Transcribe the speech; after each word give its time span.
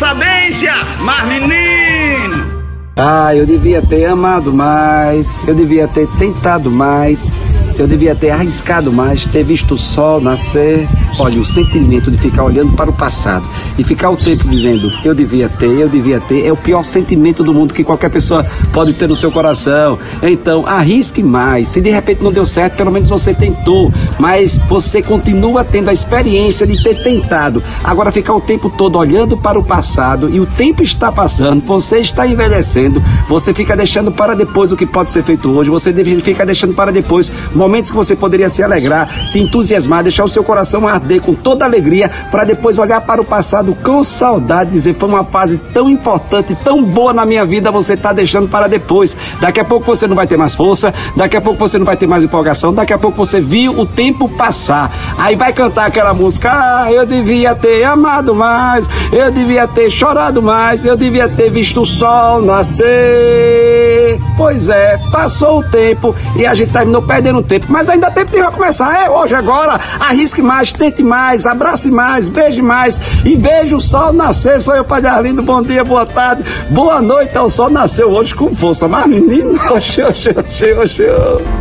sabência, 0.00 0.72
mas 1.00 1.28
menino! 1.28 2.50
Ah, 2.96 3.36
eu 3.36 3.44
devia 3.44 3.82
ter 3.82 4.06
amado 4.06 4.50
mais, 4.50 5.36
eu 5.46 5.54
devia 5.54 5.86
ter 5.86 6.08
tentado 6.18 6.70
mais, 6.70 7.30
eu 7.78 7.86
devia 7.86 8.14
ter 8.14 8.30
arriscado 8.30 8.90
mais, 8.90 9.26
ter 9.26 9.44
visto 9.44 9.74
o 9.74 9.78
sol 9.78 10.18
nascer, 10.18 10.88
Olha, 11.20 11.38
o 11.38 11.44
sentimento 11.44 12.10
de 12.10 12.16
ficar 12.16 12.44
olhando 12.44 12.72
para 12.72 12.88
o 12.88 12.94
passado 12.94 13.46
e 13.76 13.84
ficar 13.84 14.08
o 14.08 14.16
tempo 14.16 14.48
dizendo 14.48 14.90
eu 15.04 15.14
devia 15.14 15.50
ter, 15.50 15.66
eu 15.66 15.86
devia 15.86 16.18
ter, 16.18 16.46
é 16.46 16.50
o 16.50 16.56
pior 16.56 16.82
sentimento 16.82 17.44
do 17.44 17.52
mundo 17.52 17.74
que 17.74 17.84
qualquer 17.84 18.08
pessoa 18.08 18.42
pode 18.72 18.94
ter 18.94 19.06
no 19.06 19.14
seu 19.14 19.30
coração. 19.30 19.98
Então, 20.22 20.66
arrisque 20.66 21.22
mais. 21.22 21.68
Se 21.68 21.78
de 21.78 21.90
repente 21.90 22.22
não 22.22 22.32
deu 22.32 22.46
certo, 22.46 22.76
pelo 22.76 22.90
menos 22.90 23.10
você 23.10 23.34
tentou, 23.34 23.92
mas 24.18 24.56
você 24.66 25.02
continua 25.02 25.62
tendo 25.62 25.90
a 25.90 25.92
experiência 25.92 26.66
de 26.66 26.82
ter 26.82 27.02
tentado. 27.02 27.62
Agora, 27.84 28.10
ficar 28.10 28.34
o 28.34 28.40
tempo 28.40 28.70
todo 28.70 28.96
olhando 28.96 29.36
para 29.36 29.58
o 29.58 29.62
passado 29.62 30.30
e 30.30 30.40
o 30.40 30.46
tempo 30.46 30.82
está 30.82 31.12
passando, 31.12 31.62
você 31.66 31.98
está 31.98 32.26
envelhecendo, 32.26 33.02
você 33.28 33.52
fica 33.52 33.76
deixando 33.76 34.10
para 34.10 34.34
depois 34.34 34.72
o 34.72 34.76
que 34.76 34.86
pode 34.86 35.10
ser 35.10 35.22
feito 35.22 35.50
hoje, 35.50 35.68
você 35.68 35.92
fica 36.22 36.46
deixando 36.46 36.72
para 36.72 36.90
depois 36.90 37.30
momentos 37.54 37.90
que 37.90 37.96
você 37.96 38.16
poderia 38.16 38.48
se 38.48 38.62
alegrar, 38.62 39.28
se 39.28 39.38
entusiasmar, 39.38 40.02
deixar 40.02 40.24
o 40.24 40.28
seu 40.28 40.42
coração 40.42 40.88
arder 40.88 41.09
com 41.18 41.34
toda 41.34 41.64
alegria, 41.64 42.10
para 42.30 42.44
depois 42.44 42.78
olhar 42.78 43.00
para 43.00 43.20
o 43.20 43.24
passado 43.24 43.74
com 43.82 44.04
saudade, 44.04 44.70
dizer 44.70 44.94
foi 44.94 45.08
uma 45.08 45.24
fase 45.24 45.58
tão 45.72 45.88
importante, 45.88 46.54
tão 46.62 46.84
boa 46.84 47.12
na 47.12 47.24
minha 47.24 47.44
vida, 47.44 47.70
você 47.70 47.94
está 47.94 48.12
deixando 48.12 48.48
para 48.48 48.68
depois. 48.68 49.16
Daqui 49.40 49.58
a 49.58 49.64
pouco 49.64 49.86
você 49.86 50.06
não 50.06 50.14
vai 50.14 50.26
ter 50.26 50.36
mais 50.36 50.54
força, 50.54 50.92
daqui 51.16 51.36
a 51.36 51.40
pouco 51.40 51.58
você 51.58 51.78
não 51.78 51.86
vai 51.86 51.96
ter 51.96 52.06
mais 52.06 52.22
empolgação, 52.22 52.72
daqui 52.72 52.92
a 52.92 52.98
pouco 52.98 53.16
você 53.16 53.40
viu 53.40 53.78
o 53.78 53.86
tempo 53.86 54.28
passar. 54.28 55.16
Aí 55.18 55.34
vai 55.34 55.52
cantar 55.52 55.86
aquela 55.86 56.12
música, 56.12 56.50
ah, 56.52 56.92
eu 56.92 57.06
devia 57.06 57.54
ter 57.54 57.82
amado 57.84 58.34
mais, 58.34 58.88
eu 59.10 59.30
devia 59.30 59.66
ter 59.66 59.90
chorado 59.90 60.42
mais, 60.42 60.84
eu 60.84 60.96
devia 60.96 61.28
ter 61.28 61.50
visto 61.50 61.80
o 61.80 61.86
sol 61.86 62.42
nascer. 62.42 63.99
Pois 64.36 64.68
é, 64.68 64.98
passou 65.10 65.60
o 65.60 65.64
tempo 65.64 66.14
e 66.36 66.46
a 66.46 66.54
gente 66.54 66.72
terminou 66.72 67.02
perdendo 67.02 67.42
tempo, 67.42 67.66
mas 67.68 67.88
ainda 67.88 68.08
dá 68.08 68.12
tempo 68.12 68.30
de 68.32 68.38
recomeçar. 68.38 69.04
É 69.04 69.10
hoje, 69.10 69.34
agora. 69.34 69.80
Arrisque 69.98 70.42
mais, 70.42 70.72
tente 70.72 71.02
mais, 71.02 71.46
abrace 71.46 71.90
mais, 71.90 72.28
beije 72.28 72.62
mais 72.62 73.00
e 73.24 73.36
veja 73.36 73.76
o 73.76 73.80
sol 73.80 74.12
nascer. 74.12 74.60
Sou 74.60 74.74
eu, 74.74 74.84
Padre 74.84 75.08
Arlindo. 75.08 75.42
Bom 75.42 75.62
dia, 75.62 75.84
boa 75.84 76.06
tarde, 76.06 76.44
boa 76.70 77.00
noite. 77.02 77.36
O 77.38 77.48
sol 77.48 77.70
nasceu 77.70 78.10
hoje 78.10 78.34
com 78.34 78.54
força. 78.54 78.88
Mas, 78.88 79.06
menino, 79.06 79.58
oxe, 79.72 80.02
oxe, 80.02 80.30
oxe, 80.30 80.72
oxe. 80.72 81.59